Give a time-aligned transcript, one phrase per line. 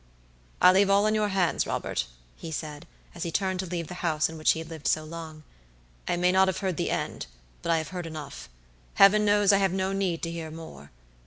[0.63, 3.93] "I leave all in your hands, Robert," he said, as he turned to leave the
[4.01, 5.43] house in which he had lived so long.
[6.07, 7.27] "I may not have heard the end,
[7.61, 8.49] but I have heard enough.
[8.95, 10.89] Heaven knows I have no need to hear more.